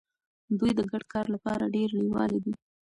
دوی 0.59 0.71
د 0.75 0.81
ګډ 0.91 1.03
کار 1.13 1.25
لپاره 1.35 1.71
ډیر 1.75 1.89
لیواله 1.99 2.37
وي. 2.43 2.53